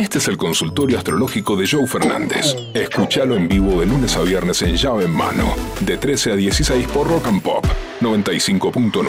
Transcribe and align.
Este 0.00 0.16
es 0.16 0.28
el 0.28 0.38
consultorio 0.38 0.96
astrológico 0.96 1.56
de 1.56 1.68
Joe 1.68 1.86
Fernández. 1.86 2.56
Escúchalo 2.72 3.36
en 3.36 3.46
vivo 3.46 3.80
de 3.80 3.84
lunes 3.84 4.16
a 4.16 4.22
viernes 4.22 4.62
en 4.62 4.74
llave 4.74 5.04
en 5.04 5.10
mano, 5.10 5.54
de 5.80 5.98
13 5.98 6.32
a 6.32 6.36
16 6.36 6.88
por 6.88 7.06
Rock 7.06 7.26
and 7.26 7.42
Pop 7.42 7.66
95.9. 8.00 9.04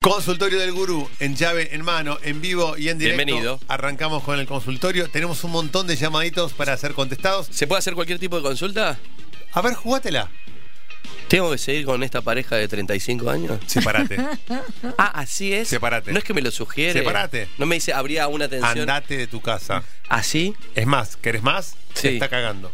Consultorio 0.00 0.58
del 0.58 0.72
Gurú, 0.72 1.08
en 1.20 1.36
llave 1.36 1.76
en 1.76 1.84
mano, 1.84 2.18
en 2.24 2.40
vivo 2.40 2.76
y 2.76 2.88
en 2.88 2.98
directo. 2.98 3.24
Bienvenido. 3.24 3.60
Arrancamos 3.68 4.24
con 4.24 4.40
el 4.40 4.48
consultorio. 4.48 5.08
Tenemos 5.10 5.44
un 5.44 5.52
montón 5.52 5.86
de 5.86 5.94
llamaditos 5.94 6.54
para 6.54 6.76
ser 6.76 6.94
contestados. 6.94 7.46
¿Se 7.52 7.68
puede 7.68 7.78
hacer 7.78 7.94
cualquier 7.94 8.18
tipo 8.18 8.34
de 8.34 8.42
consulta? 8.42 8.98
A 9.52 9.62
ver, 9.62 9.74
jugátela. 9.74 10.28
¿Tengo 11.28 11.50
que 11.50 11.58
seguir 11.58 11.84
con 11.84 12.02
esta 12.02 12.22
pareja 12.22 12.56
de 12.56 12.66
35 12.68 13.30
años? 13.30 13.58
Separate. 13.66 14.16
Ah, 14.96 15.12
así 15.20 15.52
es. 15.52 15.68
Separate. 15.68 16.10
No 16.12 16.18
es 16.18 16.24
que 16.24 16.34
me 16.34 16.40
lo 16.40 16.50
sugiere. 16.50 16.92
Separate. 16.92 17.48
No 17.58 17.66
me 17.66 17.76
dice, 17.76 17.92
habría 17.92 18.26
una 18.28 18.48
tensión. 18.48 18.80
Andate 18.80 19.16
de 19.16 19.26
tu 19.26 19.40
casa. 19.40 19.82
¿Así? 20.08 20.54
Es 20.74 20.86
más, 20.86 21.16
¿querés 21.16 21.42
más? 21.42 21.76
Sí. 21.94 22.02
Te 22.02 22.14
está 22.14 22.28
cagando. 22.28 22.72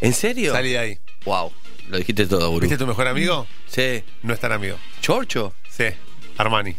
¿En 0.00 0.14
serio? 0.14 0.52
Salí 0.52 0.70
de 0.70 0.78
ahí. 0.78 0.98
Wow. 1.24 1.52
Lo 1.88 1.98
dijiste 1.98 2.26
todo, 2.26 2.48
Guru. 2.48 2.60
¿Viste 2.62 2.78
tu 2.78 2.86
mejor 2.86 3.08
amigo? 3.08 3.46
Sí. 3.66 4.02
No 4.22 4.32
es 4.32 4.40
tan 4.40 4.52
amigo. 4.52 4.78
¿Chorcho? 5.00 5.54
Sí, 5.68 5.84
Armani. 6.38 6.76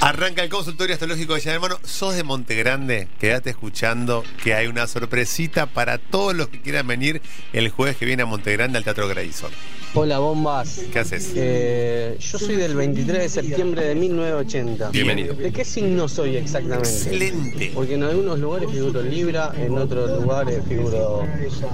Arranca 0.00 0.44
el 0.44 0.48
consultorio 0.48 0.94
astrológico 0.94 1.34
de 1.34 1.40
Llave 1.40 1.56
en 1.56 1.60
Mano. 1.62 1.80
Sos 1.82 2.14
de 2.14 2.22
Montegrande, 2.22 3.08
quédate 3.18 3.50
escuchando 3.50 4.22
que 4.44 4.54
hay 4.54 4.68
una 4.68 4.86
sorpresita 4.86 5.66
para 5.66 5.98
todos 5.98 6.34
los 6.36 6.48
que 6.48 6.60
quieran 6.60 6.86
venir 6.86 7.20
el 7.52 7.68
jueves 7.70 7.96
que 7.96 8.06
viene 8.06 8.22
a 8.22 8.26
Montegrande 8.26 8.78
al 8.78 8.84
Teatro 8.84 9.08
Grayson. 9.08 9.50
Hola 9.94 10.18
bombas. 10.20 10.82
¿Qué 10.92 11.00
haces? 11.00 11.32
Eh, 11.34 12.16
yo 12.20 12.38
soy 12.38 12.54
del 12.56 12.76
23 12.76 13.22
de 13.22 13.28
septiembre 13.28 13.84
de 13.86 13.94
1980. 13.96 14.90
Bienvenido. 14.90 15.34
¿De 15.34 15.50
qué 15.50 15.64
signo 15.64 16.08
soy 16.08 16.36
exactamente? 16.36 16.88
Excelente. 16.88 17.72
Porque 17.74 17.94
en 17.94 18.04
algunos 18.04 18.38
lugares 18.38 18.70
figuro 18.70 19.02
Libra, 19.02 19.52
en 19.56 19.76
otros 19.76 20.22
lugares 20.22 20.62
figuro 20.68 21.26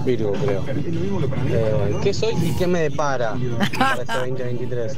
Virgo, 0.06 0.32
creo. 0.32 0.64
Eh, 0.68 1.96
¿Qué 2.02 2.14
soy 2.14 2.34
y 2.42 2.56
qué 2.56 2.66
me 2.66 2.80
depara 2.80 3.36
para 3.78 4.02
este 4.02 4.12
2023? 4.30 4.92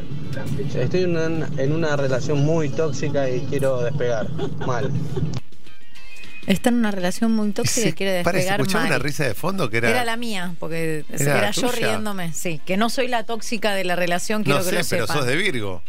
Estoy 0.75 1.03
en 1.05 1.17
una, 1.17 1.49
en 1.63 1.73
una 1.73 1.97
relación 1.97 2.39
muy 2.45 2.69
tóxica 2.69 3.29
y 3.31 3.41
quiero 3.43 3.81
despegar. 3.83 4.29
Mal. 4.67 4.91
Está 6.47 6.69
en 6.69 6.77
una 6.77 6.91
relación 6.93 7.33
muy 7.33 7.51
tóxica 7.51 7.89
y 7.89 7.93
quiere 7.93 8.23
Parece, 8.23 8.45
despegar 8.45 8.61
escuchaba 8.61 8.85
mal. 8.85 8.93
una 8.93 8.99
risa 9.01 9.25
de 9.25 9.35
fondo 9.35 9.69
que 9.69 9.79
era. 9.79 9.91
Era 9.91 10.05
la 10.05 10.17
mía, 10.17 10.55
porque 10.61 11.05
Era 11.11 11.51
yo 11.51 11.73
riéndome, 11.73 12.33
sí. 12.33 12.61
Que 12.65 12.77
no 12.77 12.89
soy 12.89 13.09
la 13.09 13.25
tóxica 13.25 13.75
de 13.75 13.85
la 13.85 13.97
relación, 13.97 14.45
quiero 14.45 14.61
no 14.61 14.65
que 14.65 14.71
sé, 14.71 14.77
lo 14.83 14.85
pero 14.89 15.07
sepan. 15.07 15.17
sos 15.19 15.27
de 15.27 15.37
Virgo. 15.37 15.83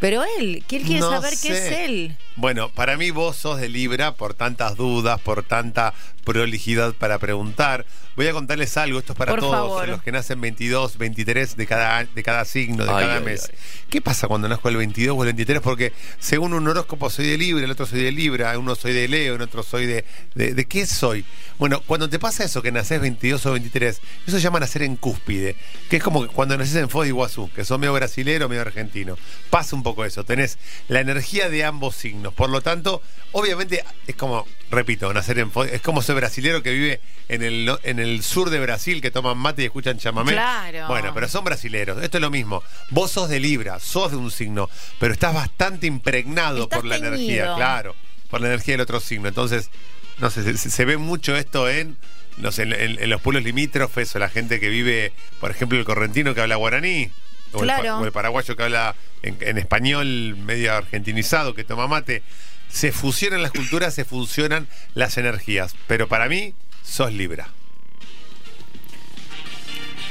Pero 0.00 0.22
él, 0.38 0.64
que 0.68 0.76
él 0.76 0.82
quiere 0.84 1.00
No 1.00 1.10
saber 1.10 1.34
qué 1.42 1.48
es 1.52 1.58
sé. 1.58 1.84
él. 1.84 2.16
Bueno, 2.36 2.68
para 2.70 2.96
mí 2.96 3.10
vos 3.10 3.36
sos 3.36 3.60
de 3.60 3.68
Libra 3.68 4.14
por 4.14 4.34
tantas 4.34 4.76
dudas, 4.76 5.20
por 5.20 5.42
tanta 5.42 5.92
prolijidad 6.32 6.92
para 6.94 7.18
preguntar. 7.18 7.86
Voy 8.14 8.26
a 8.26 8.32
contarles 8.32 8.76
algo, 8.76 8.98
esto 8.98 9.12
es 9.12 9.18
para 9.18 9.32
Por 9.32 9.40
todos, 9.40 9.52
favor. 9.54 9.88
los 9.88 10.02
que 10.02 10.12
nacen 10.12 10.40
22, 10.40 10.98
23 10.98 11.56
de 11.56 11.66
cada, 11.66 12.04
de 12.04 12.22
cada 12.22 12.44
signo, 12.44 12.84
de 12.84 12.90
Ay, 12.90 13.06
cada 13.06 13.16
ay, 13.18 13.24
mes. 13.24 13.48
ay. 13.50 13.58
¿Qué 13.88 14.00
pasa 14.02 14.26
cuando 14.28 14.48
nazco 14.48 14.68
el 14.68 14.76
22 14.76 15.16
o 15.16 15.22
el 15.22 15.28
23? 15.28 15.62
Porque 15.62 15.92
según 16.18 16.52
un 16.52 16.66
horóscopo 16.68 17.08
soy 17.10 17.26
de 17.28 17.38
Libra, 17.38 17.64
el 17.64 17.70
otro 17.70 17.86
soy 17.86 18.02
de 18.02 18.12
Libra, 18.12 18.58
uno 18.58 18.74
soy 18.74 18.92
de 18.92 19.08
Leo, 19.08 19.36
el 19.36 19.42
otro 19.42 19.62
soy 19.62 19.86
de... 19.86 20.04
¿De, 20.34 20.52
de 20.52 20.64
qué 20.66 20.84
soy? 20.84 21.24
Bueno, 21.58 21.80
cuando 21.86 22.08
te 22.08 22.18
pasa 22.18 22.44
eso, 22.44 22.60
que 22.60 22.70
naces 22.72 23.00
22 23.00 23.46
o 23.46 23.52
23, 23.52 24.00
eso 24.26 24.36
se 24.36 24.42
llama 24.42 24.60
nacer 24.60 24.82
en 24.82 24.96
cúspide, 24.96 25.56
que 25.88 25.96
es 25.96 26.02
como 26.02 26.26
cuando 26.28 26.56
naces 26.58 26.76
en 26.76 26.88
Foz 26.88 27.04
de 27.04 27.08
Iguazú, 27.08 27.50
que 27.54 27.64
son 27.64 27.80
medio 27.80 27.92
brasilero, 27.94 28.48
medio 28.48 28.62
argentino. 28.62 29.16
Pasa 29.50 29.74
un 29.74 29.82
poco 29.82 30.04
eso, 30.04 30.24
tenés 30.24 30.58
la 30.88 31.00
energía 31.00 31.48
de 31.48 31.64
ambos 31.64 31.96
signos. 31.96 32.34
Por 32.34 32.50
lo 32.50 32.60
tanto, 32.60 33.00
obviamente 33.32 33.82
es 34.06 34.14
como, 34.14 34.46
repito, 34.70 35.12
nacer 35.14 35.38
en 35.38 35.50
es 35.72 35.80
como 35.80 36.02
ser 36.02 36.16
brasilero 36.16 36.62
que 36.62 36.70
vive 36.72 37.00
en 37.28 37.42
el, 37.42 37.70
en 37.84 37.98
el 37.98 38.22
sur 38.22 38.50
de 38.50 38.60
Brasil, 38.60 39.00
que 39.00 39.10
toman 39.10 39.36
mate 39.38 39.62
y 39.62 39.64
escuchan 39.66 39.98
chamamé. 39.98 40.32
Claro. 40.32 40.88
Bueno, 40.88 41.12
pero 41.14 41.28
son 41.28 41.44
brasileros. 41.44 42.02
Esto 42.02 42.18
es 42.18 42.22
lo 42.22 42.30
mismo. 42.30 42.62
Vos 42.90 43.10
sos 43.12 43.28
de 43.28 43.40
Libra, 43.40 43.80
sos 43.80 44.10
de 44.10 44.16
un 44.16 44.30
signo, 44.30 44.68
pero 45.00 45.12
estás 45.12 45.34
bastante 45.34 45.86
impregnado 45.86 46.64
Estás 46.64 46.78
por 46.80 46.86
la 46.86 46.96
teñido. 46.96 47.14
energía, 47.14 47.54
claro, 47.56 47.96
por 48.30 48.40
la 48.40 48.48
energía 48.48 48.74
del 48.74 48.82
otro 48.82 49.00
signo. 49.00 49.28
Entonces, 49.28 49.70
no 50.18 50.30
sé, 50.30 50.42
se, 50.56 50.70
se 50.70 50.84
ve 50.84 50.96
mucho 50.96 51.36
esto 51.36 51.68
en, 51.68 51.96
no 52.36 52.52
sé, 52.52 52.62
en, 52.64 52.72
en- 52.72 53.02
en 53.02 53.10
los 53.10 53.20
pueblos 53.20 53.44
limítrofes 53.44 54.14
o 54.16 54.18
la 54.18 54.28
gente 54.28 54.60
que 54.60 54.68
vive, 54.68 55.12
por 55.40 55.50
ejemplo, 55.50 55.78
el 55.78 55.84
correntino 55.84 56.34
que 56.34 56.40
habla 56.40 56.56
guaraní. 56.56 57.10
O, 57.52 57.60
el, 57.60 57.64
Claro. 57.64 57.98
o 58.00 58.04
el 58.04 58.12
paraguayo 58.12 58.54
que 58.56 58.62
habla 58.62 58.94
en, 59.22 59.38
en 59.40 59.56
español 59.56 60.36
medio 60.36 60.74
argentinizado, 60.74 61.54
que 61.54 61.64
toma 61.64 61.86
mate. 61.86 62.22
Se 62.68 62.92
fusionan 62.92 63.42
las 63.42 63.52
culturas, 63.52 63.94
se 63.94 64.04
fusionan 64.04 64.68
las 64.94 65.16
energías. 65.18 65.74
Pero 65.86 66.08
para 66.08 66.28
mí, 66.28 66.54
sos 66.82 67.12
Libra. 67.12 67.48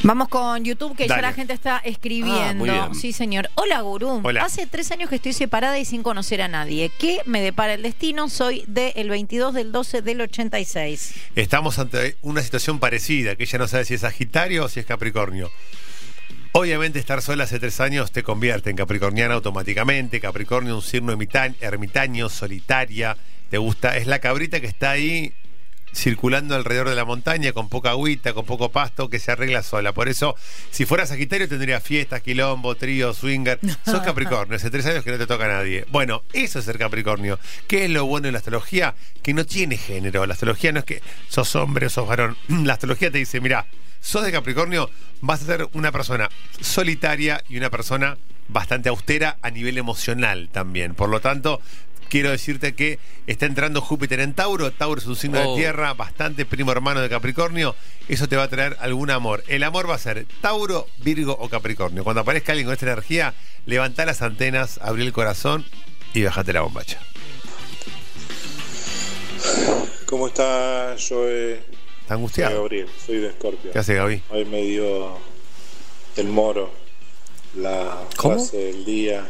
Vamos 0.03 0.27
con 0.27 0.63
YouTube, 0.63 0.95
que 0.95 1.07
Dale. 1.07 1.21
ya 1.23 1.27
la 1.29 1.33
gente 1.33 1.53
está 1.53 1.77
Ah, 1.77 1.81
escribiendo. 1.83 2.93
sí, 2.93 3.11
señor. 3.13 3.49
Hola, 3.55 3.81
Gurú. 3.81 4.21
Hola. 4.23 4.43
Hace 4.45 4.67
tres 4.67 4.91
años 4.91 5.09
que 5.09 5.15
estoy 5.15 5.33
separada 5.33 5.79
y 5.79 5.85
sin 5.85 6.03
conocer 6.03 6.41
a 6.43 6.47
nadie. 6.47 6.91
¿Qué 6.99 7.21
me 7.25 7.41
depara 7.41 7.73
el 7.73 7.81
destino? 7.81 8.29
Soy 8.29 8.63
del 8.67 9.09
22 9.09 9.55
del 9.55 9.71
12 9.71 10.03
del 10.03 10.21
86. 10.21 11.13
Estamos 11.35 11.79
ante 11.79 12.15
una 12.21 12.41
situación 12.43 12.79
parecida, 12.79 13.35
que 13.35 13.43
ella 13.45 13.57
no 13.57 13.67
sabe 13.67 13.85
si 13.85 13.95
es 13.95 14.01
Sagitario 14.01 14.65
o 14.65 14.69
si 14.69 14.79
es 14.79 14.85
Capricornio. 14.85 15.51
Obviamente 16.59 16.97
estar 16.97 17.21
sola 17.21 17.43
hace 17.43 17.59
tres 17.59 17.79
años 17.79 18.11
te 18.11 18.23
convierte 18.23 18.71
en 18.71 18.75
capricorniana 18.77 19.35
automáticamente. 19.35 20.19
Capricornio, 20.19 20.75
un 20.77 20.81
signo 20.81 21.11
ermita- 21.11 21.53
ermitaño, 21.61 22.29
solitaria. 22.29 23.15
Te 23.51 23.59
gusta, 23.59 23.95
es 23.95 24.07
la 24.07 24.17
cabrita 24.17 24.59
que 24.59 24.65
está 24.65 24.89
ahí 24.89 25.35
circulando 25.93 26.55
alrededor 26.55 26.89
de 26.89 26.95
la 26.95 27.05
montaña 27.05 27.51
con 27.53 27.69
poca 27.69 27.91
agüita, 27.91 28.33
con 28.33 28.47
poco 28.47 28.71
pasto, 28.71 29.07
que 29.07 29.19
se 29.19 29.31
arregla 29.31 29.61
sola. 29.61 29.93
Por 29.93 30.09
eso, 30.09 30.35
si 30.71 30.87
fuera 30.87 31.05
Sagitario 31.05 31.47
tendría 31.47 31.79
fiestas, 31.79 32.21
quilombo, 32.23 32.73
trío, 32.73 33.13
swinger. 33.13 33.59
Sos 33.85 34.01
Capricornio, 34.01 34.55
hace 34.55 34.71
tres 34.71 34.87
años 34.87 35.03
que 35.03 35.11
no 35.11 35.19
te 35.19 35.27
toca 35.27 35.45
a 35.45 35.49
nadie. 35.59 35.85
Bueno, 35.91 36.23
eso 36.33 36.57
es 36.57 36.65
ser 36.65 36.79
Capricornio. 36.79 37.37
¿Qué 37.67 37.85
es 37.85 37.91
lo 37.91 38.07
bueno 38.07 38.25
de 38.25 38.31
la 38.31 38.39
astrología? 38.39 38.95
Que 39.21 39.35
no 39.35 39.45
tiene 39.45 39.77
género. 39.77 40.25
La 40.25 40.33
astrología 40.33 40.71
no 40.71 40.79
es 40.79 40.85
que 40.85 41.03
sos 41.29 41.55
hombre 41.55 41.85
o 41.85 41.89
sos 41.91 42.07
varón. 42.07 42.35
La 42.65 42.73
astrología 42.73 43.11
te 43.11 43.19
dice, 43.19 43.41
mira, 43.41 43.67
sos 44.01 44.23
de 44.23 44.31
Capricornio, 44.31 44.89
vas 45.21 45.41
a 45.41 45.45
ser 45.45 45.67
una 45.73 45.91
persona 45.91 46.29
solitaria 46.61 47.43
y 47.49 47.57
una 47.57 47.69
persona 47.69 48.17
bastante 48.47 48.89
austera 48.89 49.37
a 49.41 49.49
nivel 49.49 49.77
emocional 49.77 50.49
también. 50.51 50.95
Por 50.95 51.09
lo 51.09 51.19
tanto, 51.19 51.59
quiero 52.09 52.31
decirte 52.31 52.73
que 52.75 52.99
está 53.27 53.45
entrando 53.45 53.81
Júpiter 53.81 54.21
en 54.21 54.33
Tauro. 54.33 54.71
Tauro 54.71 55.01
es 55.01 55.07
un 55.07 55.15
signo 55.17 55.41
Oh. 55.41 55.51
de 55.55 55.61
tierra, 55.61 55.93
bastante 55.93 56.45
primo 56.45 56.71
hermano 56.71 57.01
de 57.01 57.09
Capricornio. 57.09 57.75
Eso 58.07 58.29
te 58.29 58.37
va 58.37 58.43
a 58.43 58.47
traer 58.47 58.77
algún 58.79 59.11
amor. 59.11 59.43
El 59.47 59.63
amor 59.63 59.89
va 59.89 59.95
a 59.95 59.99
ser 59.99 60.25
Tauro, 60.41 60.87
Virgo 60.99 61.35
o 61.37 61.49
Capricornio. 61.49 62.03
Cuando 62.05 62.21
aparezca 62.21 62.53
alguien 62.53 62.67
con 62.67 62.73
esta 62.73 62.85
energía, 62.85 63.33
levantá 63.65 64.05
las 64.05 64.21
antenas, 64.21 64.79
abrí 64.81 65.03
el 65.05 65.11
corazón 65.11 65.65
y 66.13 66.23
bajate 66.23 66.53
la 66.53 66.61
bombacha. 66.61 66.99
¿Cómo 70.05 70.27
está 70.27 70.95
Joe? 70.97 71.59
¿Está 72.07 72.15
Soy 72.15 72.19
angustiado? 72.21 72.61
Gabriel, 72.61 72.87
soy 73.05 73.17
de 73.17 73.27
Escorpio. 73.27 73.69
¿Qué 73.73 73.79
hace 73.79 73.95
Gaby? 73.95 74.23
Hoy 74.29 74.45
me 74.45 74.61
dio 74.63 75.17
el 76.15 76.27
moro 76.29 76.71
la 77.57 77.97
¿Cómo? 78.15 78.35
frase 78.35 78.55
del 78.57 78.85
día 78.85 79.25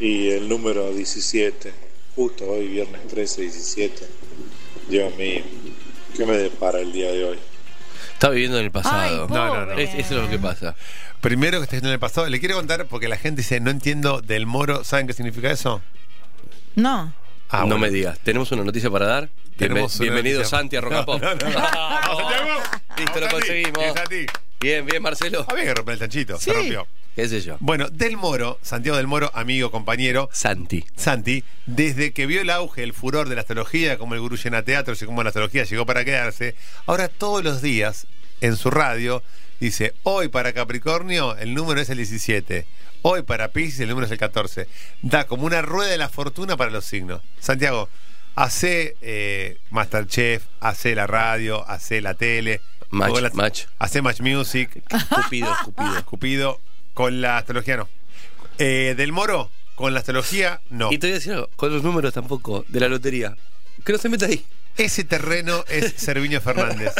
y 0.00 0.30
el 0.30 0.48
número 0.48 0.92
17. 0.92 1.72
Justo 2.16 2.46
hoy, 2.50 2.66
viernes 2.66 3.06
13, 3.06 3.42
17. 3.42 4.08
Dios 4.88 5.14
mío, 5.16 5.42
¿qué 6.16 6.26
me 6.26 6.36
depara 6.36 6.80
el 6.80 6.92
día 6.92 7.12
de 7.12 7.24
hoy? 7.26 7.38
Está 8.14 8.28
viviendo 8.30 8.58
en 8.58 8.64
el 8.64 8.70
pasado. 8.72 8.98
Ay, 9.28 9.32
No, 9.32 9.54
no, 9.54 9.66
no. 9.66 9.72
Es- 9.74 9.94
eso 9.94 10.16
es 10.16 10.22
lo 10.24 10.28
que 10.28 10.38
pasa. 10.40 10.74
Primero 11.20 11.58
que 11.58 11.64
está 11.64 11.76
en 11.76 11.86
el 11.86 12.00
pasado, 12.00 12.28
le 12.28 12.40
quiero 12.40 12.56
contar 12.56 12.86
porque 12.86 13.06
la 13.06 13.18
gente 13.18 13.42
dice, 13.42 13.60
no 13.60 13.70
entiendo 13.70 14.20
del 14.20 14.46
moro, 14.46 14.82
¿saben 14.82 15.06
qué 15.06 15.12
significa 15.12 15.48
eso? 15.52 15.80
No. 16.74 17.12
Ah, 17.50 17.60
no 17.60 17.66
bueno. 17.66 17.78
me 17.78 17.90
digas. 17.90 18.18
¿Tenemos 18.20 18.50
una 18.52 18.64
noticia 18.64 18.90
para 18.90 19.06
dar? 19.06 19.28
Tenemos 19.56 19.92
Bienve- 19.98 20.02
bienvenido 20.02 20.38
noticia. 20.40 20.58
Santi 20.58 20.76
a 20.76 20.80
Rock 20.80 20.92
and 20.94 21.04
Pop. 21.06 21.22
No. 21.22 21.30
Listo, 22.96 23.14
Vamos, 23.14 23.20
lo 23.20 23.28
conseguimos. 23.30 23.82
Bien. 24.08 24.26
Bien, 24.60 24.86
bien, 24.86 25.02
Marcelo. 25.02 25.44
Había 25.48 25.64
que 25.64 25.74
romper 25.74 25.94
el 25.94 26.00
chanchito, 26.00 26.38
se 26.38 26.52
rompió. 26.52 26.86
¿Qué 27.16 27.28
sé 27.28 27.40
yo? 27.40 27.56
Bueno, 27.60 27.88
Del 27.90 28.16
Moro, 28.16 28.58
Santiago 28.62 28.96
Del 28.98 29.06
Moro, 29.06 29.30
amigo, 29.34 29.70
compañero, 29.70 30.28
Santi. 30.32 30.84
Santi, 30.96 31.42
desde 31.66 32.12
que 32.12 32.26
vio 32.26 32.40
el 32.42 32.50
auge, 32.50 32.82
el 32.82 32.92
furor 32.92 33.28
de 33.28 33.34
la 33.34 33.40
astrología, 33.40 33.98
como 33.98 34.14
el 34.14 34.20
gurú 34.20 34.36
llena 34.36 34.62
teatros 34.62 35.00
y 35.02 35.06
como 35.06 35.22
la 35.22 35.30
astrología 35.30 35.64
llegó 35.64 35.86
para 35.86 36.04
quedarse, 36.04 36.54
ahora 36.86 37.08
todos 37.08 37.42
los 37.42 37.62
días 37.62 38.06
en 38.42 38.56
su 38.56 38.70
radio 38.70 39.22
dice, 39.60 39.94
hoy 40.02 40.28
para 40.28 40.52
Capricornio 40.52 41.36
el 41.36 41.54
número 41.54 41.80
es 41.80 41.90
el 41.90 41.98
17, 41.98 42.66
hoy 43.02 43.22
para 43.22 43.48
Pisces 43.48 43.80
el 43.80 43.88
número 43.90 44.06
es 44.06 44.12
el 44.12 44.18
14. 44.18 44.66
Da 45.02 45.24
como 45.26 45.44
una 45.44 45.62
rueda 45.62 45.90
de 45.90 45.98
la 45.98 46.08
fortuna 46.08 46.56
para 46.56 46.70
los 46.70 46.84
signos. 46.84 47.22
Santiago, 47.38 47.88
hace 48.34 48.96
eh, 49.00 49.58
Masterchef, 49.70 50.44
hace 50.60 50.94
la 50.94 51.06
radio, 51.06 51.68
hace 51.68 52.00
la 52.00 52.14
tele, 52.14 52.60
Match, 52.90 53.12
con 53.12 53.22
la- 53.22 53.30
match. 53.34 53.64
hace 53.78 54.02
Match 54.02 54.20
Music, 54.20 54.82
Cupido, 55.08 55.54
Cupido. 55.64 56.04
Cupido, 56.06 56.60
con 56.94 57.20
la 57.20 57.38
astrología 57.38 57.76
no. 57.76 57.88
Eh, 58.58 58.94
del 58.96 59.12
Moro, 59.12 59.50
con 59.74 59.94
la 59.94 60.00
astrología 60.00 60.60
no. 60.70 60.92
Y 60.92 60.98
te 60.98 61.06
voy 61.06 61.12
a 61.12 61.14
decir 61.14 61.32
algo, 61.32 61.48
con 61.56 61.72
los 61.72 61.82
números 61.82 62.12
tampoco, 62.12 62.64
de 62.68 62.80
la 62.80 62.88
lotería. 62.88 63.36
Que 63.84 63.92
no 63.92 63.98
se 63.98 64.08
meta 64.08 64.26
ahí. 64.26 64.44
Ese 64.76 65.04
terreno 65.04 65.64
es 65.68 65.92
Serviño 65.96 66.40
Fernández. 66.40 66.92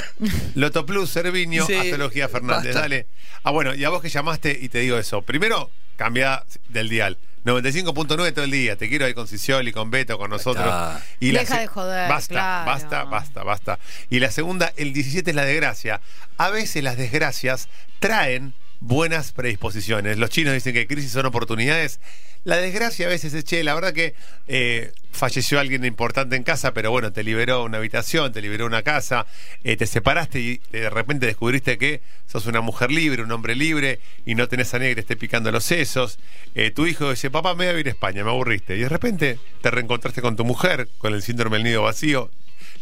Loto 0.54 0.84
Plus, 0.86 1.10
Serviño, 1.10 1.66
Sí, 1.66 1.74
Astrología 1.74 2.28
Fernández. 2.28 2.66
basta. 2.74 2.80
Dale. 2.80 3.06
Ah, 3.42 3.50
bueno, 3.52 3.74
y 3.74 3.84
a 3.84 3.88
vos 3.90 4.02
que 4.02 4.08
llamaste 4.08 4.58
y 4.60 4.68
te 4.68 4.80
digo 4.80 4.98
eso. 4.98 5.22
Primero, 5.22 5.70
cambia 5.96 6.44
del 6.68 6.88
dial. 6.88 7.16
95.9 7.46 8.34
todo 8.34 8.44
el 8.44 8.50
día. 8.50 8.76
Te 8.76 8.88
quiero 8.90 9.06
ahí 9.06 9.14
con 9.14 9.26
Cicioli, 9.26 9.72
con 9.72 9.90
Beto, 9.90 10.18
con 10.18 10.28
nosotros. 10.30 10.66
está. 10.66 11.02
Y 11.20 11.30
Deja 11.30 11.60
de 11.60 11.66
joder, 11.68 12.08
Basta, 12.08 12.34
claro. 12.34 12.66
basta, 12.70 13.04
basta, 13.04 13.42
basta. 13.44 13.78
Y 14.10 14.20
la 14.20 14.30
segunda, 14.30 14.72
el 14.76 14.92
17 14.92 15.30
es 15.30 15.36
la 15.36 15.44
desgracia. 15.46 16.02
A 16.36 16.50
veces 16.50 16.84
las 16.84 16.98
desgracias 16.98 17.68
traen 17.98 18.52
buenas 18.80 19.32
predisposiciones. 19.32 20.18
Los 20.18 20.30
chinos 20.30 20.54
dicen 20.54 20.74
que 20.74 20.86
crisis 20.86 21.12
son 21.12 21.26
oportunidades. 21.26 22.00
La 22.44 22.56
desgracia 22.56 23.06
a 23.06 23.10
veces 23.10 23.34
es, 23.34 23.44
che, 23.44 23.62
la 23.62 23.74
verdad 23.74 23.92
que 23.92 24.14
eh, 24.48 24.92
falleció 25.12 25.60
alguien 25.60 25.84
importante 25.84 26.36
en 26.36 26.42
casa, 26.42 26.72
pero 26.72 26.90
bueno, 26.90 27.12
te 27.12 27.22
liberó 27.22 27.64
una 27.64 27.76
habitación, 27.76 28.32
te 28.32 28.40
liberó 28.40 28.64
una 28.64 28.82
casa, 28.82 29.26
eh, 29.62 29.76
te 29.76 29.86
separaste 29.86 30.40
y 30.40 30.60
de 30.72 30.88
repente 30.88 31.26
descubriste 31.26 31.76
que 31.76 32.00
sos 32.26 32.46
una 32.46 32.62
mujer 32.62 32.90
libre, 32.90 33.22
un 33.22 33.30
hombre 33.30 33.54
libre 33.54 34.00
y 34.24 34.34
no 34.34 34.48
tenés 34.48 34.72
a 34.72 34.78
nadie 34.78 34.90
que 34.90 34.94
te 34.96 35.00
esté 35.02 35.16
picando 35.16 35.52
los 35.52 35.64
sesos. 35.64 36.18
Eh, 36.54 36.70
tu 36.70 36.86
hijo 36.86 37.10
dice, 37.10 37.30
papá, 37.30 37.54
me 37.54 37.66
voy 37.66 37.76
a 37.76 37.80
ir 37.80 37.88
a 37.88 37.90
España, 37.90 38.24
me 38.24 38.30
aburriste. 38.30 38.74
Y 38.74 38.80
de 38.80 38.88
repente 38.88 39.38
te 39.60 39.70
reencontraste 39.70 40.22
con 40.22 40.36
tu 40.36 40.46
mujer, 40.46 40.88
con 40.96 41.12
el 41.12 41.20
síndrome 41.22 41.58
del 41.58 41.64
nido 41.64 41.82
vacío. 41.82 42.30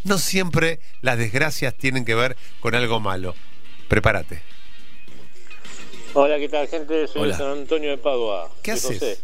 No 0.04 0.18
siempre 0.18 0.78
las 1.02 1.18
desgracias 1.18 1.74
tienen 1.74 2.04
que 2.04 2.14
ver 2.14 2.36
con 2.60 2.76
algo 2.76 3.00
malo. 3.00 3.34
Prepárate. 3.88 4.57
Hola, 6.14 6.38
¿qué 6.38 6.48
tal, 6.48 6.66
gente? 6.68 7.06
Soy 7.06 7.22
Hola. 7.22 7.32
de 7.32 7.38
San 7.38 7.50
Antonio 7.52 7.90
de 7.90 7.98
Padua. 7.98 8.50
¿Qué 8.62 8.72
haces? 8.72 8.98
José. 8.98 9.18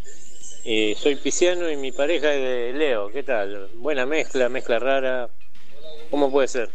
Y 0.65 0.95
soy 0.95 1.17
pisciano 1.17 1.71
y 1.71 1.77
mi 1.77 1.93
pareja 1.93 2.33
es 2.33 2.41
de 2.41 2.73
Leo. 2.79 3.11
¿Qué 3.11 3.23
tal? 3.23 3.69
Buena 3.77 4.07
mezcla, 4.07 4.49
mezcla 4.49 4.79
rara. 4.79 5.29
¿Cómo 6.11 6.31
puede 6.31 6.49
ser? 6.49 6.71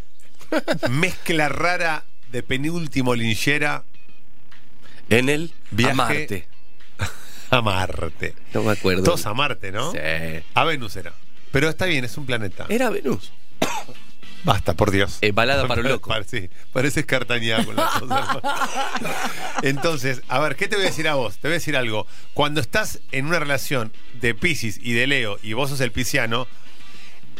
Mezcla 0.89 1.47
rara 1.49 2.03
de 2.31 2.41
penúltimo 2.43 3.13
linchera 3.15 3.83
En 5.09 5.29
el 5.29 5.51
Viaje. 5.71 5.91
a 5.91 5.95
Marte. 5.95 6.47
a 7.51 7.61
Marte. 7.61 8.35
No 8.53 8.63
me 8.63 8.71
acuerdo. 8.71 9.03
Todos 9.03 9.25
a 9.25 9.33
Marte, 9.33 9.71
¿no? 9.71 9.91
Sí. 9.91 9.97
A 10.53 10.63
Venus 10.65 10.95
era. 10.95 11.13
Pero 11.51 11.69
está 11.69 11.85
bien, 11.85 12.03
es 12.03 12.17
un 12.17 12.25
planeta. 12.25 12.65
Era 12.69 12.89
Venus. 12.89 13.31
Basta, 14.43 14.73
por 14.73 14.91
Dios. 14.91 15.17
Eh, 15.21 15.31
balada 15.31 15.67
para 15.67 15.81
un 15.81 15.87
loco. 15.89 16.13
Sí, 16.25 16.49
pareces 16.71 17.05
cartañada 17.05 17.65
con 17.65 17.75
las 17.75 17.91
cosas. 17.99 18.37
Entonces, 19.61 20.21
a 20.27 20.39
ver, 20.39 20.55
¿qué 20.55 20.67
te 20.67 20.75
voy 20.75 20.85
a 20.85 20.89
decir 20.89 21.07
a 21.07 21.15
vos? 21.15 21.37
Te 21.37 21.47
voy 21.47 21.53
a 21.53 21.59
decir 21.59 21.75
algo. 21.75 22.07
Cuando 22.33 22.61
estás 22.61 22.99
en 23.11 23.25
una 23.25 23.39
relación 23.39 23.91
de 24.21 24.33
Pisces 24.33 24.79
y 24.81 24.93
de 24.93 25.07
Leo 25.07 25.37
y 25.43 25.53
vos 25.53 25.69
sos 25.69 25.81
el 25.81 25.91
pisciano, 25.91 26.47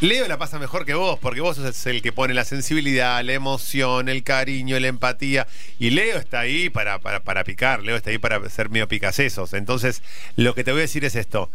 Leo 0.02 0.28
la 0.30 0.38
pasa 0.38 0.60
mejor 0.60 0.86
que 0.86 0.94
vos, 0.94 1.20
porque 1.20 1.42
vos 1.42 1.58
sos 1.58 1.86
el 1.86 2.02
que 2.02 2.14
pone 2.14 2.34
la 2.34 2.46
sensibilidad, 2.46 3.22
la 3.24 3.34
emoción, 3.34 4.08
el 4.08 4.24
cariño, 4.24 4.80
la 4.80 4.88
empatía. 4.88 5.46
Y 5.78 5.90
Leo 5.90 6.18
está 6.18 6.40
ahí 6.42 6.70
para, 6.70 7.00
para, 7.00 7.22
para 7.22 7.44
picar, 7.44 7.84
Leo 7.84 7.98
está 7.98 8.10
ahí 8.10 8.18
para 8.18 8.50
ser 8.50 8.70
medio 8.70 8.88
picasesos. 8.88 9.54
Entonces, 9.54 10.02
lo 10.38 10.56
que 10.56 10.64
te 10.64 10.72
voy 10.72 10.80
a 10.80 10.84
decir 10.84 11.04
es 11.04 11.16
esto. 11.16 11.50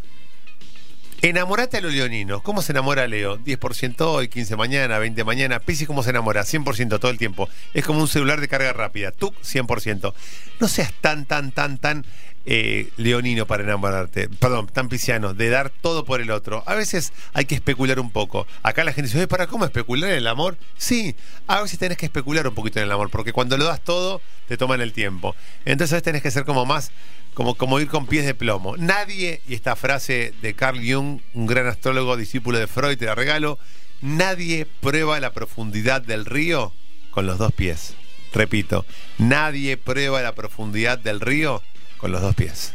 Enamorate 1.24 1.78
a 1.78 1.80
los 1.80 1.94
leoninos. 1.94 2.42
¿Cómo 2.42 2.60
se 2.60 2.72
enamora 2.72 3.06
Leo? 3.06 3.38
10% 3.38 3.98
hoy, 4.02 4.28
15 4.28 4.56
mañana, 4.56 4.98
20 4.98 5.24
mañana. 5.24 5.58
Piscis, 5.58 5.86
¿cómo 5.86 6.02
se 6.02 6.10
enamora? 6.10 6.42
100% 6.42 7.00
todo 7.00 7.10
el 7.10 7.16
tiempo. 7.16 7.48
Es 7.72 7.82
como 7.82 8.00
un 8.00 8.08
celular 8.08 8.42
de 8.42 8.48
carga 8.48 8.74
rápida. 8.74 9.10
Tú, 9.10 9.32
100%. 9.42 10.12
No 10.60 10.68
seas 10.68 10.92
tan, 11.00 11.24
tan, 11.24 11.50
tan, 11.50 11.78
tan 11.78 12.04
eh, 12.46 12.90
leonino 12.96 13.46
para 13.46 13.62
enamorarte. 13.62 14.28
Perdón, 14.28 14.66
tan 14.66 14.88
pisciano, 14.88 15.34
de 15.34 15.48
dar 15.48 15.70
todo 15.70 16.04
por 16.04 16.20
el 16.20 16.30
otro. 16.30 16.62
A 16.66 16.74
veces 16.74 17.12
hay 17.32 17.44
que 17.46 17.54
especular 17.54 17.98
un 17.98 18.10
poco. 18.10 18.46
Acá 18.62 18.84
la 18.84 18.92
gente 18.92 19.08
dice, 19.08 19.18
"Oye, 19.18 19.28
¿para 19.28 19.46
cómo 19.46 19.64
especular 19.64 20.10
en 20.10 20.16
el 20.16 20.26
amor? 20.26 20.56
Sí, 20.76 21.16
a 21.46 21.62
veces 21.62 21.78
tenés 21.78 21.98
que 21.98 22.06
especular 22.06 22.46
un 22.46 22.54
poquito 22.54 22.78
en 22.78 22.84
el 22.84 22.92
amor, 22.92 23.10
porque 23.10 23.32
cuando 23.32 23.56
lo 23.56 23.64
das 23.64 23.80
todo, 23.82 24.20
te 24.48 24.56
toman 24.56 24.80
el 24.80 24.92
tiempo. 24.92 25.34
Entonces 25.64 25.92
a 25.92 25.96
veces 25.96 26.04
tenés 26.04 26.22
que 26.22 26.30
ser 26.30 26.44
como 26.44 26.66
más 26.66 26.90
como, 27.34 27.56
como 27.56 27.80
ir 27.80 27.88
con 27.88 28.06
pies 28.06 28.24
de 28.24 28.34
plomo. 28.34 28.76
Nadie, 28.76 29.42
y 29.46 29.54
esta 29.54 29.76
frase 29.76 30.32
de 30.40 30.54
Carl 30.54 30.78
Jung, 30.78 31.20
un 31.34 31.46
gran 31.46 31.66
astrólogo, 31.66 32.16
discípulo 32.16 32.58
de 32.58 32.68
Freud, 32.68 32.96
te 32.96 33.06
la 33.06 33.14
regalo, 33.14 33.58
nadie 34.00 34.66
prueba 34.80 35.20
la 35.20 35.32
profundidad 35.32 36.00
del 36.00 36.24
río 36.24 36.72
con 37.10 37.26
los 37.26 37.38
dos 37.38 37.52
pies. 37.52 37.94
Repito, 38.32 38.86
nadie 39.18 39.76
prueba 39.76 40.22
la 40.22 40.34
profundidad 40.34 40.98
del 40.98 41.20
río 41.20 41.62
con 42.04 42.12
los 42.12 42.20
dos 42.20 42.34
pies. 42.34 42.74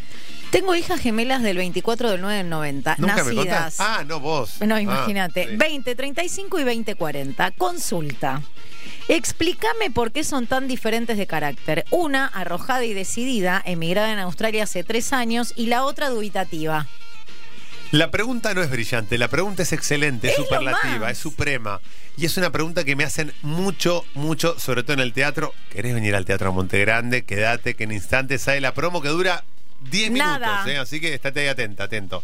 Tengo 0.50 0.74
hijas 0.74 1.00
gemelas 1.00 1.44
del 1.44 1.58
24 1.58 2.10
del 2.10 2.20
9 2.22 2.38
del 2.38 2.50
90, 2.50 2.96
Nunca 2.98 3.18
me 3.18 3.22
nacidas. 3.36 3.36
contás. 3.36 3.76
Ah, 3.80 4.04
no 4.08 4.20
vos. 4.20 4.56
No, 4.66 4.74
Ah, 4.74 4.82
imagínate. 4.82 5.50
sí. 5.52 5.56
20, 5.56 5.94
35 5.94 6.58
y 6.60 6.64
20, 6.64 6.96
40. 6.96 7.52
Consulta. 7.52 8.42
Explícame 9.08 9.92
por 9.94 10.12
qué 10.12 10.24
son 10.24 10.48
tan 10.48 10.68
diferentes 10.68 11.16
de 11.20 11.28
carácter. 11.28 11.86
Una, 11.92 12.26
arrojada 12.26 12.84
y 12.86 12.96
decidida, 12.96 13.62
emigrada 13.64 14.12
en 14.12 14.18
Australia 14.18 14.64
hace 14.64 14.84
tres 14.84 15.14
años, 15.14 15.54
y 15.56 15.68
la 15.68 15.84
otra, 15.86 16.10
dubitativa. 16.10 16.88
La 17.92 18.12
pregunta 18.12 18.54
no 18.54 18.62
es 18.62 18.70
brillante, 18.70 19.18
la 19.18 19.30
pregunta 19.30 19.64
es 19.64 19.74
excelente, 19.74 20.30
es 20.30 20.36
superlativa, 20.36 21.10
es 21.10 21.18
suprema. 21.18 21.82
Y 22.18 22.26
es 22.26 22.38
una 22.38 22.52
pregunta 22.52 22.84
que 22.84 22.96
me 22.96 23.04
hacen 23.04 23.34
mucho, 23.42 24.06
mucho, 24.14 24.60
sobre 24.60 24.84
todo 24.84 24.94
en 24.94 25.00
el 25.00 25.12
teatro. 25.12 25.56
¿Querés 25.72 25.96
venir 25.96 26.16
al 26.16 26.26
Teatro 26.26 26.54
Monte 26.54 26.80
Grande? 26.82 27.24
Quédate, 27.24 27.74
que 27.74 27.86
en 27.86 27.92
instantes 27.92 28.44
sale 28.44 28.62
la 28.62 28.76
promo 28.76 29.02
que 29.02 29.10
dura 29.10 29.44
10 29.90 30.12
minutos, 30.12 30.40
Nada. 30.40 30.72
¿eh? 30.72 30.78
así 30.78 31.00
que 31.00 31.16
estate 31.16 31.40
ahí 31.40 31.48
atenta, 31.48 31.86
atento. 31.86 32.24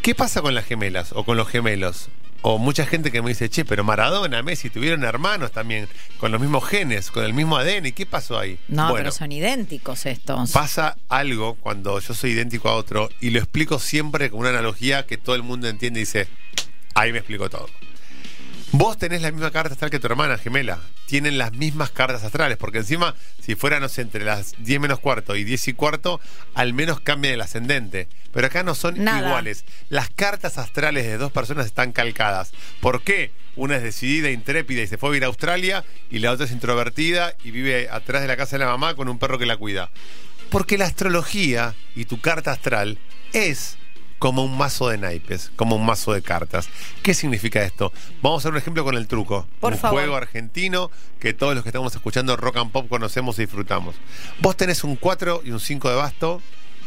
¿Qué 0.00 0.14
pasa 0.14 0.40
con 0.40 0.54
las 0.54 0.64
gemelas 0.64 1.12
o 1.12 1.24
con 1.24 1.36
los 1.36 1.48
gemelos? 1.48 2.08
O 2.46 2.58
mucha 2.58 2.84
gente 2.84 3.10
que 3.10 3.22
me 3.22 3.30
dice, 3.30 3.48
che, 3.48 3.64
pero 3.64 3.84
Maradona, 3.84 4.42
Messi 4.42 4.68
tuvieron 4.68 5.02
hermanos 5.02 5.50
también, 5.50 5.88
con 6.18 6.30
los 6.30 6.38
mismos 6.38 6.62
genes, 6.68 7.10
con 7.10 7.24
el 7.24 7.32
mismo 7.32 7.56
ADN. 7.56 7.92
¿Qué 7.92 8.04
pasó 8.04 8.38
ahí? 8.38 8.58
No, 8.68 8.90
Bueno, 8.90 8.96
pero 8.96 9.12
son 9.12 9.32
idénticos 9.32 10.04
estos. 10.04 10.52
Pasa 10.52 10.98
algo 11.08 11.54
cuando 11.54 11.98
yo 12.00 12.12
soy 12.12 12.32
idéntico 12.32 12.68
a 12.68 12.74
otro 12.74 13.08
y 13.18 13.30
lo 13.30 13.38
explico 13.38 13.78
siempre 13.78 14.28
con 14.28 14.40
una 14.40 14.50
analogía 14.50 15.06
que 15.06 15.16
todo 15.16 15.34
el 15.36 15.42
mundo 15.42 15.68
entiende 15.68 16.00
y 16.00 16.02
dice, 16.02 16.28
ahí 16.94 17.12
me 17.12 17.18
explico 17.20 17.48
todo. 17.48 17.66
Vos 18.76 18.98
tenés 18.98 19.22
la 19.22 19.30
misma 19.30 19.52
carta 19.52 19.74
astral 19.74 19.92
que 19.92 20.00
tu 20.00 20.08
hermana 20.08 20.36
gemela. 20.36 20.80
Tienen 21.06 21.38
las 21.38 21.52
mismas 21.52 21.90
cartas 21.92 22.24
astrales, 22.24 22.58
porque 22.58 22.78
encima, 22.78 23.14
si 23.40 23.54
fuera, 23.54 23.78
no 23.78 23.88
sé, 23.88 24.02
entre 24.02 24.24
las 24.24 24.56
10 24.58 24.80
menos 24.80 24.98
cuarto 24.98 25.36
y 25.36 25.44
10 25.44 25.68
y 25.68 25.72
cuarto, 25.74 26.20
al 26.54 26.74
menos 26.74 26.98
cambia 26.98 27.32
el 27.32 27.40
ascendente. 27.40 28.08
Pero 28.32 28.48
acá 28.48 28.64
no 28.64 28.74
son 28.74 29.04
Nada. 29.04 29.28
iguales. 29.28 29.64
Las 29.90 30.10
cartas 30.10 30.58
astrales 30.58 31.04
de 31.04 31.18
dos 31.18 31.30
personas 31.30 31.66
están 31.66 31.92
calcadas. 31.92 32.50
¿Por 32.80 33.02
qué? 33.02 33.30
Una 33.54 33.76
es 33.76 33.84
decidida, 33.84 34.30
intrépida 34.32 34.82
y 34.82 34.88
se 34.88 34.98
fue 34.98 35.10
a 35.10 35.12
vivir 35.12 35.22
a 35.22 35.28
Australia, 35.28 35.84
y 36.10 36.18
la 36.18 36.32
otra 36.32 36.46
es 36.46 36.50
introvertida 36.50 37.32
y 37.44 37.52
vive 37.52 37.88
atrás 37.88 38.22
de 38.22 38.28
la 38.28 38.36
casa 38.36 38.58
de 38.58 38.64
la 38.64 38.70
mamá 38.72 38.96
con 38.96 39.08
un 39.08 39.20
perro 39.20 39.38
que 39.38 39.46
la 39.46 39.56
cuida. 39.56 39.90
Porque 40.50 40.78
la 40.78 40.86
astrología 40.86 41.76
y 41.94 42.06
tu 42.06 42.20
carta 42.20 42.50
astral 42.50 42.98
es 43.32 43.76
como 44.24 44.42
un 44.42 44.56
mazo 44.56 44.88
de 44.88 44.96
naipes, 44.96 45.50
como 45.54 45.76
un 45.76 45.84
mazo 45.84 46.14
de 46.14 46.22
cartas. 46.22 46.70
¿Qué 47.02 47.12
significa 47.12 47.62
esto? 47.62 47.92
Vamos 48.22 48.38
a 48.38 48.40
hacer 48.40 48.52
un 48.52 48.56
ejemplo 48.56 48.82
con 48.82 48.96
el 48.96 49.06
truco. 49.06 49.46
Por 49.60 49.74
un 49.74 49.78
favor. 49.78 50.00
juego 50.00 50.16
argentino 50.16 50.90
que 51.20 51.34
todos 51.34 51.54
los 51.54 51.62
que 51.62 51.68
estamos 51.68 51.94
escuchando 51.94 52.34
rock 52.34 52.56
and 52.56 52.72
pop 52.72 52.88
conocemos 52.88 53.38
y 53.38 53.42
disfrutamos. 53.42 53.96
Vos 54.40 54.56
tenés 54.56 54.82
un 54.82 54.96
4 54.96 55.42
y 55.44 55.50
un 55.50 55.60
5 55.60 55.90
de 55.90 55.96
basto 55.96 56.40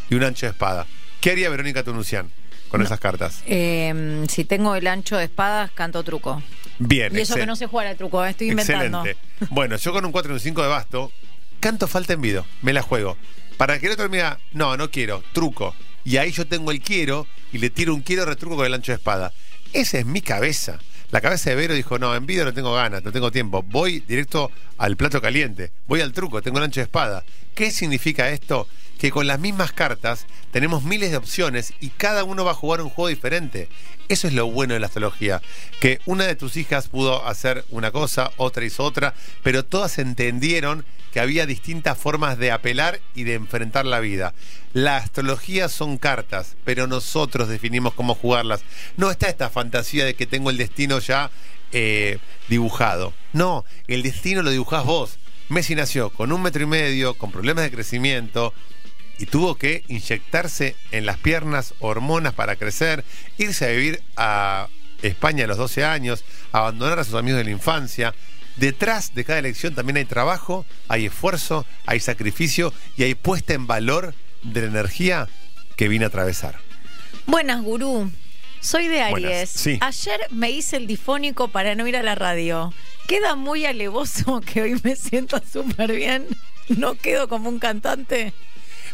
y 0.10 0.16
un 0.16 0.24
ancho 0.24 0.48
de 0.48 0.54
espada. 0.54 0.88
¿Qué 1.22 1.30
haría 1.30 1.52
Verónica 1.52 1.84
Tunucian 1.84 2.32
con 2.70 2.82
esas 2.82 3.00
cartas? 3.00 3.44
Eh, 3.46 4.26
si 4.28 4.44
tengo 4.44 4.74
el 4.74 4.88
ancho 4.88 5.16
de 5.16 5.26
espadas, 5.26 5.70
canto 5.74 6.04
truco. 6.04 6.42
Bien, 6.80 7.16
Y 7.16 7.20
eso 7.20 7.36
que 7.36 7.46
no 7.46 7.56
sé 7.56 7.68
jugar 7.68 7.86
al 7.86 7.98
truco, 7.98 8.26
eh, 8.26 8.32
estoy 8.32 8.50
inventando. 8.50 9.06
Excelente. 9.06 9.52
Bueno, 9.52 9.78
yo 9.78 9.94
con 9.94 10.04
un 10.04 10.12
4 10.12 10.32
y 10.32 10.34
un 10.34 10.40
5 10.40 10.64
de 10.64 10.70
basto, 10.70 11.12
canto 11.60 11.86
falta 11.88 12.14
en 12.14 12.22
vido, 12.22 12.48
me 12.64 12.74
la 12.74 12.82
juego. 12.82 13.16
Para 13.58 13.78
que 13.78 13.86
el 13.86 13.92
otro 13.92 14.10
me 14.10 14.18
diga, 14.18 14.40
no, 14.54 14.76
no 14.76 14.90
quiero, 14.90 15.24
truco. 15.34 15.76
Y 16.08 16.16
ahí 16.16 16.32
yo 16.32 16.48
tengo 16.48 16.72
el 16.72 16.80
quiero 16.80 17.28
y 17.52 17.58
le 17.58 17.70
tiro 17.70 17.94
un 17.94 18.00
quiero 18.00 18.24
retruco 18.24 18.56
con 18.56 18.66
el 18.66 18.74
ancho 18.74 18.94
de 18.94 18.96
espada. 18.96 19.34
Esa 19.74 20.00
es 20.00 20.06
mi 20.06 20.22
cabeza. 20.22 20.80
La 21.12 21.20
cabeza 21.20 21.50
de 21.50 21.58
Vero 21.58 21.74
dijo, 21.74 22.00
no, 22.00 22.16
en 22.16 22.26
vido 22.26 22.46
no 22.46 22.54
tengo 22.54 22.74
ganas, 22.74 23.04
no 23.04 23.12
tengo 23.12 23.30
tiempo. 23.30 23.62
Voy 23.62 24.00
directo 24.08 24.50
al 24.78 24.96
plato 24.96 25.22
caliente, 25.22 25.70
voy 25.86 26.00
al 26.00 26.14
truco, 26.14 26.42
tengo 26.42 26.60
el 26.60 26.64
ancho 26.64 26.80
de 26.80 26.86
espada. 26.86 27.26
¿Qué 27.54 27.72
significa 27.72 28.30
esto? 28.30 28.70
Que 28.98 29.12
con 29.12 29.28
las 29.28 29.40
mismas 29.40 29.72
cartas 29.72 30.26
tenemos 30.52 30.84
miles 30.84 31.12
de 31.12 31.18
opciones 31.18 31.74
y 31.80 31.90
cada 31.90 32.24
uno 32.24 32.44
va 32.44 32.52
a 32.52 32.56
jugar 32.56 32.82
un 32.82 32.90
juego 32.90 33.10
diferente. 33.10 33.70
Eso 34.10 34.28
es 34.28 34.34
lo 34.34 34.48
bueno 34.48 34.74
de 34.74 34.80
la 34.80 34.88
astrología, 34.88 35.42
que 35.82 36.00
una 36.06 36.26
de 36.26 36.36
tus 36.36 36.56
hijas 36.56 36.88
pudo 36.88 37.26
hacer 37.28 37.66
una 37.70 37.92
cosa, 37.92 38.32
otra 38.38 38.64
hizo 38.64 38.84
otra, 38.84 39.14
pero 39.44 39.66
todas 39.66 40.00
entendieron 40.00 40.86
que 41.12 41.20
había 41.20 41.46
distintas 41.46 41.98
formas 41.98 42.38
de 42.38 42.52
apelar 42.52 43.02
y 43.16 43.24
de 43.24 43.34
enfrentar 43.34 43.86
la 43.86 44.00
vida. 44.00 44.34
La 44.74 44.98
astrología 44.98 45.68
son 45.68 45.98
cartas, 45.98 46.56
pero 46.64 46.88
nosotros 46.88 47.50
definimos 47.50 47.94
cómo 47.94 48.16
jugarlas. 48.16 48.62
No 48.96 49.12
está 49.12 49.28
esta 49.28 49.50
fantasía 49.50 50.06
de 50.06 50.14
que 50.14 50.26
tengo 50.26 50.52
el 50.52 50.58
destino 50.58 51.00
ya 51.00 51.30
eh, 51.72 52.20
dibujado. 52.48 53.14
No, 53.34 53.66
el 53.88 54.04
destino 54.04 54.42
lo 54.42 54.52
dibujás 54.52 54.86
vos. 54.86 55.18
Messi 55.50 55.76
nació 55.76 56.10
con 56.10 56.32
un 56.32 56.42
metro 56.42 56.64
y 56.64 56.66
medio, 56.66 57.14
con 57.14 57.32
problemas 57.32 57.64
de 57.64 57.72
crecimiento, 57.72 58.54
y 59.18 59.26
tuvo 59.26 59.56
que 59.56 59.84
inyectarse 59.88 60.76
en 60.92 61.06
las 61.06 61.18
piernas 61.18 61.74
hormonas 61.80 62.34
para 62.34 62.56
crecer, 62.56 63.04
irse 63.38 63.66
a 63.66 63.70
vivir 63.70 64.02
a 64.16 64.68
España 65.02 65.46
a 65.46 65.48
los 65.48 65.58
12 65.58 65.86
años, 65.86 66.24
abandonar 66.52 67.00
a 67.00 67.04
sus 67.04 67.16
amigos 67.16 67.40
de 67.40 67.46
la 67.46 67.52
infancia. 67.52 68.14
Detrás 68.58 69.14
de 69.14 69.24
cada 69.24 69.40
elección 69.40 69.76
también 69.76 69.98
hay 69.98 70.06
trabajo, 70.06 70.66
hay 70.88 71.06
esfuerzo, 71.06 71.66
hay 71.86 72.00
sacrificio 72.00 72.74
y 72.96 73.04
hay 73.04 73.14
puesta 73.16 73.54
en 73.54 73.68
valor 73.68 74.16
de 74.44 74.62
la 74.62 74.68
energía 74.68 75.28
que 75.76 75.88
vine 75.88 76.06
a 76.06 76.08
atravesar. 76.08 76.56
Buenas, 77.28 77.62
gurú. 77.62 78.12
Soy 78.60 78.88
de 78.88 79.10
Buenas, 79.10 79.32
Aries. 79.32 79.50
sí. 79.50 79.78
Ayer 79.82 80.22
me 80.32 80.50
hice 80.50 80.78
el 80.78 80.88
difónico 80.88 81.50
para 81.50 81.76
no 81.76 81.88
ir 81.88 81.96
a 81.96 82.04
la 82.04 82.16
radio. 82.16 82.74
Queda 83.08 83.36
muy 83.36 83.66
alevoso 83.66 84.42
que 84.42 84.62
hoy 84.62 84.82
me 84.84 84.96
siento 84.96 85.42
súper 85.52 85.94
bien. 85.94 86.26
No 86.70 86.96
quedo 86.96 87.28
como 87.30 87.50
un 87.50 87.60
cantante. 87.60 88.34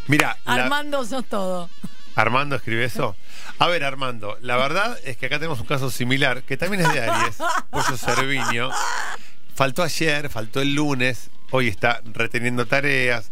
Mira, 0.06 0.36
la- 0.44 0.54
Armando, 0.64 1.04
sos 1.04 1.24
todo. 1.26 1.70
Armando 2.14 2.56
escribe 2.56 2.84
eso. 2.84 3.16
A 3.58 3.66
ver, 3.68 3.84
Armando, 3.84 4.36
la 4.40 4.56
verdad 4.56 4.98
es 5.04 5.16
que 5.16 5.26
acá 5.26 5.36
tenemos 5.38 5.60
un 5.60 5.66
caso 5.66 5.90
similar, 5.90 6.42
que 6.42 6.56
también 6.56 6.84
es 6.86 6.92
de 6.92 7.00
Aries, 7.08 7.36
Pollo 7.70 7.96
Cerviño. 7.96 8.70
Faltó 9.54 9.82
ayer, 9.82 10.28
faltó 10.28 10.60
el 10.60 10.74
lunes, 10.74 11.30
hoy 11.50 11.68
está 11.68 12.00
reteniendo 12.04 12.66
tareas. 12.66 13.30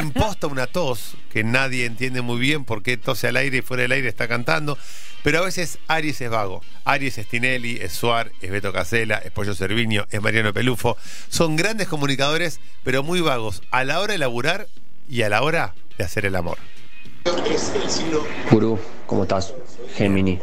Imposta 0.00 0.46
una 0.46 0.66
tos 0.68 1.16
que 1.32 1.42
nadie 1.42 1.84
entiende 1.84 2.22
muy 2.22 2.38
bien 2.38 2.64
por 2.64 2.82
qué 2.82 2.96
tose 2.96 3.26
al 3.28 3.36
aire 3.36 3.58
y 3.58 3.62
fuera 3.62 3.82
del 3.82 3.92
aire 3.92 4.08
está 4.08 4.28
cantando. 4.28 4.78
Pero 5.24 5.40
a 5.40 5.44
veces 5.44 5.78
Aries 5.88 6.20
es 6.20 6.30
vago. 6.30 6.62
Aries 6.84 7.18
es 7.18 7.26
Tinelli, 7.26 7.76
es 7.82 7.92
Suar, 7.92 8.30
es 8.40 8.50
Beto 8.52 8.72
Casela, 8.72 9.16
es 9.18 9.32
Pollo 9.32 9.54
Cerviño, 9.54 10.06
es 10.10 10.22
Mariano 10.22 10.52
Pelufo. 10.54 10.96
Son 11.28 11.56
grandes 11.56 11.88
comunicadores, 11.88 12.60
pero 12.84 13.02
muy 13.02 13.20
vagos 13.20 13.62
a 13.72 13.82
la 13.84 13.98
hora 14.00 14.12
de 14.12 14.18
laburar 14.18 14.68
y 15.08 15.22
a 15.22 15.28
la 15.28 15.42
hora 15.42 15.74
de 15.98 16.04
hacer 16.04 16.24
el 16.24 16.36
amor. 16.36 16.56
Gurú, 18.50 18.78
¿cómo 19.06 19.24
estás? 19.24 19.52
Gemini, 19.96 20.38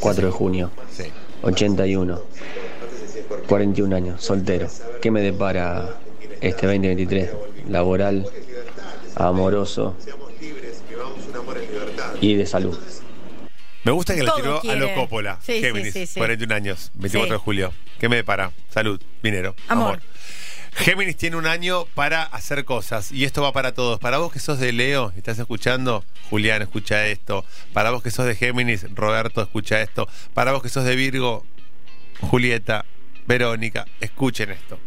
4 0.00 0.26
de 0.26 0.32
junio, 0.32 0.70
Sí. 0.94 1.04
81, 1.42 2.20
41 3.48 3.96
años, 3.96 4.22
soltero. 4.22 4.68
¿Qué 5.00 5.10
me 5.10 5.22
depara 5.22 5.98
este 6.40 6.66
2023? 6.66 7.30
Laboral, 7.68 8.26
amoroso 9.16 9.96
y 12.20 12.34
de 12.34 12.46
salud. 12.46 12.78
Me 13.84 13.92
gusta 13.92 14.14
que 14.14 14.20
le 14.20 14.26
Todo 14.26 14.60
tiró 14.60 14.70
a 14.70 14.74
lo 14.76 14.94
Coppola. 14.94 15.38
Sí, 15.42 15.60
Géminis, 15.60 15.94
sí, 15.94 16.06
sí. 16.06 16.18
41 16.18 16.54
años, 16.54 16.90
24 16.94 17.34
de 17.34 17.38
julio. 17.38 17.72
¿Qué 17.98 18.08
me 18.08 18.16
depara? 18.16 18.52
Salud, 18.68 19.00
dinero, 19.22 19.54
Amor. 19.68 19.86
amor. 19.94 20.02
Géminis 20.74 21.16
tiene 21.16 21.36
un 21.36 21.46
año 21.46 21.86
para 21.94 22.22
hacer 22.22 22.64
cosas 22.64 23.12
y 23.12 23.24
esto 23.24 23.42
va 23.42 23.52
para 23.52 23.72
todos. 23.72 23.98
Para 23.98 24.18
vos 24.18 24.32
que 24.32 24.38
sos 24.38 24.58
de 24.58 24.72
Leo, 24.72 25.12
estás 25.16 25.38
escuchando, 25.38 26.04
Julián, 26.30 26.62
escucha 26.62 27.06
esto. 27.06 27.44
Para 27.72 27.90
vos 27.90 28.02
que 28.02 28.10
sos 28.10 28.26
de 28.26 28.34
Géminis, 28.34 28.86
Roberto, 28.94 29.42
escucha 29.42 29.80
esto. 29.80 30.08
Para 30.34 30.52
vos 30.52 30.62
que 30.62 30.68
sos 30.68 30.84
de 30.84 30.96
Virgo, 30.96 31.44
Julieta, 32.20 32.84
Verónica, 33.26 33.86
escuchen 34.00 34.50
esto. 34.50 34.78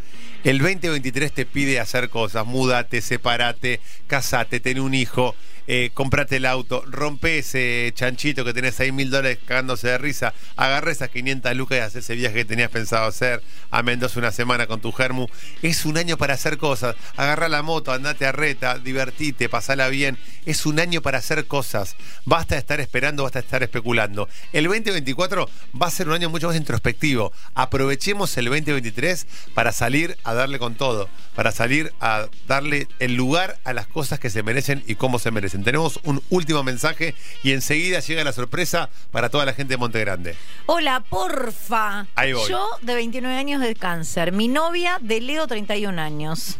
El 0.43 0.57
2023 0.57 1.31
te 1.31 1.45
pide 1.45 1.79
hacer 1.79 2.09
cosas, 2.09 2.47
múdate, 2.47 3.01
separate, 3.01 3.79
casate, 4.07 4.59
ten 4.59 4.79
un 4.79 4.95
hijo, 4.95 5.35
eh, 5.67 5.91
comprate 5.93 6.37
el 6.37 6.47
auto, 6.47 6.83
rompe 6.87 7.37
ese 7.37 7.91
chanchito 7.93 8.43
que 8.43 8.53
tenés 8.53 8.79
ahí 8.79 8.91
mil 8.91 9.11
dólares 9.11 9.37
cagándose 9.45 9.89
de 9.89 9.97
risa, 9.99 10.33
agarra 10.55 10.91
esas 10.91 11.09
500 11.09 11.55
lucas 11.55 11.77
y 11.77 11.81
haz 11.81 11.95
ese 11.95 12.15
viaje 12.15 12.35
que 12.35 12.45
tenías 12.45 12.71
pensado 12.71 13.05
hacer 13.05 13.43
a 13.69 13.83
Mendoza 13.83 14.19
una 14.19 14.31
semana 14.31 14.65
con 14.65 14.81
tu 14.81 14.91
germu. 14.91 15.27
Es 15.61 15.85
un 15.85 15.97
año 15.97 16.17
para 16.17 16.33
hacer 16.33 16.57
cosas, 16.57 16.95
agarra 17.15 17.47
la 17.47 17.61
moto, 17.61 17.91
andate 17.91 18.25
a 18.25 18.31
reta, 18.31 18.79
divertite, 18.79 19.47
pasala 19.47 19.89
bien. 19.89 20.17
Es 20.47 20.65
un 20.65 20.79
año 20.79 21.03
para 21.03 21.19
hacer 21.19 21.45
cosas. 21.45 21.95
Basta 22.25 22.55
de 22.55 22.59
estar 22.59 22.79
esperando, 22.81 23.23
basta 23.23 23.39
de 23.39 23.45
estar 23.45 23.61
especulando. 23.61 24.27
El 24.53 24.65
2024 24.65 25.47
va 25.79 25.87
a 25.87 25.91
ser 25.91 26.07
un 26.07 26.15
año 26.15 26.31
mucho 26.31 26.47
más 26.47 26.57
introspectivo. 26.57 27.31
Aprovechemos 27.53 28.35
el 28.37 28.45
2023 28.45 29.27
para 29.53 29.71
salir 29.71 30.17
a 30.23 30.30
darle 30.33 30.59
con 30.59 30.75
todo, 30.75 31.09
para 31.35 31.51
salir 31.51 31.93
a 31.99 32.27
darle 32.47 32.87
el 32.99 33.15
lugar 33.15 33.57
a 33.63 33.73
las 33.73 33.87
cosas 33.87 34.19
que 34.19 34.29
se 34.29 34.43
merecen 34.43 34.83
y 34.87 34.95
cómo 34.95 35.19
se 35.19 35.31
merecen. 35.31 35.63
Tenemos 35.63 35.99
un 36.03 36.21
último 36.29 36.63
mensaje 36.63 37.15
y 37.43 37.51
enseguida 37.51 37.99
llega 37.99 38.23
la 38.23 38.33
sorpresa 38.33 38.89
para 39.11 39.29
toda 39.29 39.45
la 39.45 39.53
gente 39.53 39.73
de 39.73 39.77
Monte 39.77 39.99
Grande. 39.99 40.35
Hola, 40.65 41.03
porfa. 41.07 42.05
Ahí 42.15 42.33
voy. 42.33 42.49
Yo 42.49 42.67
de 42.81 42.95
29 42.95 43.35
años 43.35 43.61
de 43.61 43.75
cáncer. 43.75 44.31
Mi 44.31 44.47
novia 44.47 44.97
de 45.01 45.21
Leo 45.21 45.47
31 45.47 46.01
años. 46.01 46.57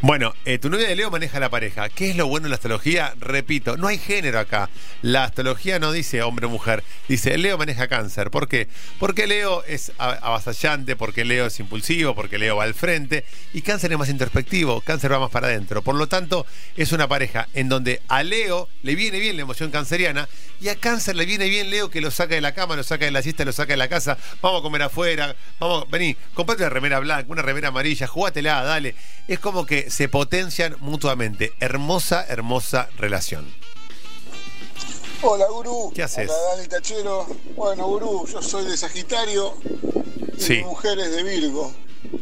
Bueno, 0.00 0.34
eh, 0.44 0.58
tu 0.58 0.70
novia 0.70 0.88
de 0.88 0.96
Leo 0.96 1.10
maneja 1.10 1.40
la 1.40 1.48
pareja. 1.48 1.88
¿Qué 1.88 2.10
es 2.10 2.16
lo 2.16 2.26
bueno 2.26 2.46
en 2.46 2.50
la 2.50 2.56
astrología? 2.56 3.14
Repito, 3.18 3.76
no 3.76 3.88
hay 3.88 3.98
género 3.98 4.38
acá. 4.38 4.68
La 5.02 5.24
astrología 5.24 5.78
no 5.78 5.92
dice 5.92 6.22
hombre 6.22 6.46
o 6.46 6.50
mujer, 6.50 6.84
dice 7.08 7.36
Leo 7.38 7.58
maneja 7.58 7.88
cáncer. 7.88 8.30
¿Por 8.30 8.48
qué? 8.48 8.68
Porque 8.98 9.26
Leo 9.26 9.64
es 9.64 9.92
avasallante, 9.98 10.96
porque 10.96 11.24
Leo 11.24 11.46
es 11.46 11.60
impulsivo, 11.60 12.14
porque 12.14 12.38
Leo 12.38 12.56
va 12.56 12.64
al 12.64 12.74
frente 12.74 13.24
y 13.52 13.62
cáncer 13.62 13.92
es 13.92 13.98
más 13.98 14.08
introspectivo, 14.08 14.80
cáncer 14.80 15.12
va 15.12 15.20
más 15.20 15.30
para 15.30 15.48
adentro. 15.48 15.82
Por 15.82 15.94
lo 15.94 16.06
tanto, 16.06 16.46
es 16.76 16.92
una 16.92 17.08
pareja 17.08 17.48
en 17.54 17.68
donde 17.68 18.02
a 18.08 18.22
Leo 18.22 18.68
le 18.82 18.94
viene 18.94 19.18
bien 19.18 19.36
la 19.36 19.42
emoción 19.42 19.70
canceriana 19.70 20.28
y 20.60 20.68
a 20.68 20.76
cáncer 20.76 21.16
le 21.16 21.26
viene 21.26 21.48
bien 21.48 21.70
Leo 21.70 21.90
que 21.90 22.00
lo 22.00 22.10
saca 22.10 22.34
de 22.34 22.40
la 22.40 22.54
cama, 22.54 22.76
lo 22.76 22.82
saca 22.82 23.04
de 23.04 23.10
la 23.10 23.22
siesta, 23.22 23.44
lo 23.44 23.52
saca 23.52 23.72
de 23.72 23.76
la 23.76 23.88
casa, 23.88 24.16
vamos 24.40 24.60
a 24.60 24.62
comer 24.62 24.82
afuera, 24.82 25.34
vamos, 25.58 25.88
vení, 25.90 26.16
comprate 26.34 26.62
una 26.62 26.70
remera 26.70 27.00
blanca, 27.00 27.26
una 27.30 27.42
remera 27.42 27.68
amarilla, 27.68 28.06
jugátela, 28.06 28.62
dale. 28.62 28.94
Es 29.28 29.38
como 29.38 29.63
que 29.66 29.90
se 29.90 30.08
potencian 30.08 30.76
mutuamente. 30.80 31.52
Hermosa, 31.60 32.24
hermosa 32.28 32.88
relación. 32.96 33.46
Hola, 35.22 35.46
Gurú. 35.48 35.90
¿Qué 35.94 36.02
haces? 36.02 36.30
Hola, 36.30 36.56
Dani 36.56 36.68
Tachero. 36.68 37.26
Bueno, 37.56 37.86
Gurú, 37.86 38.26
yo 38.26 38.42
soy 38.42 38.64
de 38.66 38.76
Sagitario 38.76 39.54
y 40.36 40.40
Sí. 40.40 40.52
mi 40.58 40.64
mujer 40.64 40.98
es 40.98 41.10
de 41.12 41.22
Virgo. 41.22 41.72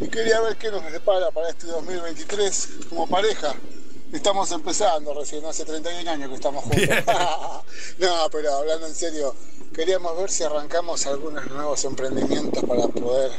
Y 0.01 0.09
quería 0.09 0.41
ver 0.41 0.57
qué 0.57 0.71
nos 0.71 0.85
depara 0.93 1.31
para 1.33 1.49
este 1.51 1.67
2023 1.67 2.69
como 2.89 3.09
pareja. 3.09 3.55
Estamos 4.13 4.53
empezando 4.53 5.15
recién, 5.15 5.45
hace 5.47 5.65
31 5.65 6.09
años 6.11 6.29
que 6.29 6.35
estamos 6.37 6.65
juntos. 6.65 6.81
No, 7.99 8.29
pero 8.31 8.53
hablando 8.55 8.87
en 8.87 8.95
serio, 8.95 9.35
queríamos 9.75 10.17
ver 10.19 10.31
si 10.31 10.45
arrancamos 10.45 11.07
algunos 11.07 11.47
nuevos 11.51 11.85
emprendimientos 11.85 12.63
para 12.65 12.87
poder 12.89 13.33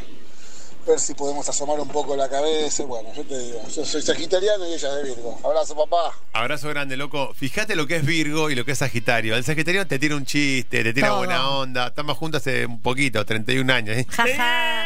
ver 0.85 0.99
si 0.99 1.13
podemos 1.13 1.47
asomar 1.47 1.79
un 1.79 1.87
poco 1.87 2.15
la 2.15 2.29
cabeza. 2.29 2.83
Bueno, 2.83 3.13
yo 3.15 3.23
te 3.23 3.37
digo, 3.37 3.61
yo 3.67 3.85
soy 3.85 4.01
sagitariano 4.01 4.67
y 4.67 4.73
ella 4.73 4.89
es 4.89 4.95
de 4.95 5.03
Virgo. 5.15 5.39
Abrazo, 5.43 5.75
papá. 5.75 6.13
Abrazo 6.33 6.69
grande, 6.69 6.97
loco. 6.97 7.33
Fíjate 7.33 7.75
lo 7.75 7.87
que 7.87 7.97
es 7.97 8.05
Virgo 8.05 8.49
y 8.49 8.55
lo 8.55 8.65
que 8.65 8.71
es 8.73 8.77
Sagitario. 8.79 9.35
El 9.35 9.43
Sagitario 9.43 9.87
te 9.87 9.99
tira 9.99 10.15
un 10.15 10.25
chiste, 10.25 10.83
te 10.83 10.93
tira 10.93 11.07
Todo. 11.09 11.17
buena 11.19 11.49
onda. 11.49 11.87
Estamos 11.87 12.17
juntos 12.17 12.41
hace 12.41 12.65
un 12.65 12.81
poquito, 12.81 13.25
31 13.25 13.71
años. 13.73 13.97
¿eh? 13.97 14.05
Jaja. 14.09 14.82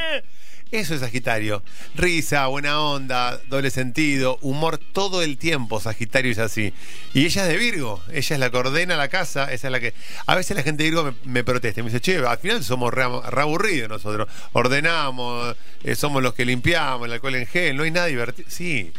Eso 0.72 0.96
es 0.96 1.02
Sagitario. 1.02 1.64
Risa, 1.96 2.48
buena 2.48 2.82
onda, 2.82 3.40
doble 3.50 3.72
sentido, 3.72 4.38
humor 4.42 4.78
todo 4.78 5.22
el 5.22 5.38
tiempo. 5.38 5.80
Sagitario 5.80 6.32
es 6.32 6.40
así. 6.40 6.74
Y 7.14 7.26
ella 7.26 7.44
es 7.44 7.50
de 7.50 7.58
Virgo. 7.58 8.02
Ella 8.10 8.36
es 8.36 8.40
la 8.40 8.50
que 8.50 8.58
ordena 8.58 8.98
la 8.98 9.08
casa. 9.08 9.52
Esa 9.52 9.68
es 9.68 9.72
la 9.72 9.80
que. 9.80 9.94
A 10.26 10.36
veces 10.36 10.58
la 10.58 10.64
gente 10.64 10.84
de 10.84 10.90
Virgo 10.90 11.04
me, 11.06 11.14
me 11.32 11.44
protesta. 11.44 11.82
Me 11.82 11.90
dice, 11.90 12.02
che, 12.02 12.18
al 12.18 12.38
final 12.38 12.64
somos 12.64 12.94
re, 12.94 13.88
nosotros. 13.88 14.28
Ordenamos, 14.52 15.56
eh, 15.84 15.96
somos 15.96 16.22
los 16.22 16.34
que 16.34 16.46
limpiamos, 16.46 17.08
el 17.08 17.14
alcohol 17.14 17.36
en 17.36 17.48
gel. 17.48 17.78
No 17.78 17.84
hay 17.84 17.92
nada 17.92 18.08
divertido. 18.08 18.50
Sí. 18.50 18.92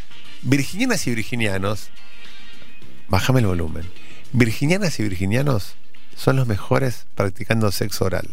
Virginianas 0.43 1.07
y 1.07 1.15
virginianos. 1.15 1.91
Bájame 3.09 3.41
el 3.41 3.47
volumen. 3.47 3.85
Virginianas 4.33 4.99
y 5.01 5.03
virginianos 5.03 5.75
son 6.17 6.37
los 6.37 6.47
mejores 6.47 7.07
practicando 7.15 7.71
sexo 7.73 8.05
oral. 8.05 8.29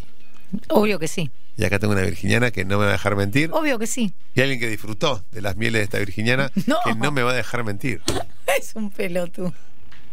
Obvio 0.70 1.00
que 1.00 1.08
sí. 1.08 1.32
Y 1.58 1.64
acá 1.64 1.80
tengo 1.80 1.94
una 1.94 2.02
virginiana 2.02 2.52
que 2.52 2.66
no 2.66 2.78
me 2.78 2.84
va 2.86 2.90
a 2.90 2.94
dejar 2.94 3.16
mentir. 3.16 3.50
Obvio 3.54 3.80
que 3.80 3.88
sí. 3.88 4.14
Y 4.34 4.42
alguien 4.42 4.60
que 4.60 4.68
disfrutó 4.70 5.24
de 5.32 5.42
las 5.42 5.56
mieles 5.56 5.80
de 5.80 5.84
esta 5.86 6.00
virginiana 6.00 6.52
No. 6.66 6.78
que 6.84 6.96
no 6.96 7.12
me 7.12 7.24
va 7.24 7.32
a 7.32 7.36
dejar 7.36 7.64
mentir. 7.64 8.02
Es 8.60 8.76
un 8.76 8.90
pelotu. 8.92 9.54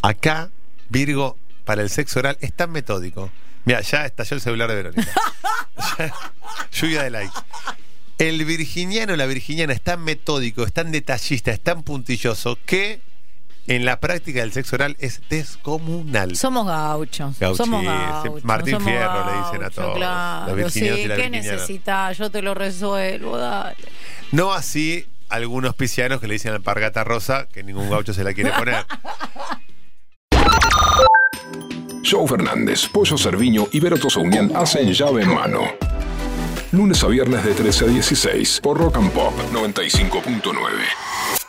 Acá, 0.02 0.50
Virgo, 0.88 1.36
para 1.64 1.82
el 1.82 1.90
sexo 1.90 2.18
oral 2.18 2.36
es 2.40 2.52
tan 2.52 2.70
metódico. 2.72 3.30
Mira, 3.64 3.80
ya 3.82 4.04
estalló 4.06 4.34
el 4.34 4.40
celular 4.40 4.68
de 4.68 4.74
Verónica. 4.74 5.12
Lluvia 6.72 7.02
de 7.04 7.10
likes. 7.10 7.34
El 8.18 8.44
virginiano, 8.44 9.14
la 9.16 9.26
virginiana 9.26 9.72
es 9.72 9.80
tan 9.80 10.02
metódico, 10.02 10.64
es 10.64 10.72
tan 10.72 10.90
detallista, 10.92 11.50
es 11.50 11.60
tan 11.60 11.82
puntilloso 11.82 12.58
que 12.66 13.00
en 13.66 13.84
la 13.84 14.00
práctica 14.00 14.40
del 14.40 14.52
sexo 14.52 14.76
oral 14.76 14.96
es 14.98 15.20
descomunal. 15.28 16.36
Somos 16.36 16.66
gauchos. 16.66 17.38
Gauchi, 17.38 17.56
somos 17.56 17.80
sí. 17.80 17.86
gauchos. 17.86 18.44
Martín 18.44 18.74
somos 18.74 18.88
Fierro 18.88 19.24
le 19.26 19.38
dicen 19.38 19.64
a 19.64 19.70
todos, 19.70 19.96
Claro, 19.96 20.56
los 20.56 20.72
sí, 20.72 20.84
y 20.84 21.06
la 21.06 21.16
¿qué 21.16 21.30
necesitas? 21.30 22.18
Yo 22.18 22.30
te 22.30 22.42
lo 22.42 22.54
resuelvo, 22.54 23.38
dale. 23.38 23.76
No 24.32 24.52
así 24.52 25.06
algunos 25.28 25.74
piscianos 25.74 26.20
que 26.20 26.26
le 26.26 26.34
dicen 26.34 26.52
alpargata 26.52 27.04
rosa, 27.04 27.46
que 27.52 27.62
ningún 27.62 27.88
gaucho 27.88 28.12
se 28.12 28.22
la 28.24 28.34
quiere 28.34 28.52
poner. 28.52 28.84
Joe 32.04 32.26
Fernández, 32.26 32.88
Pollo 32.88 33.16
Cerviño 33.16 33.68
y 33.72 33.80
Vero 33.80 33.96
Tosaunian 33.96 34.52
hacen 34.54 34.92
llave 34.92 35.22
en 35.22 35.34
mano. 35.34 35.62
Lunes 36.72 37.02
a 37.04 37.06
viernes 37.06 37.44
de 37.44 37.54
13 37.54 37.84
a 37.84 37.88
16 37.88 38.60
por 38.62 38.78
Rock 38.78 38.96
and 38.96 39.12
Pop 39.12 39.32
95.9. 39.52 41.41